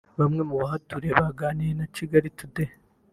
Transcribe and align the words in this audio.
Bamwe 0.19 0.41
mu 0.49 0.55
bahaturiye 0.61 1.13
baganiriye 1.23 1.73
na 1.79 1.87
Kigali 1.95 2.29
Today 2.37 2.71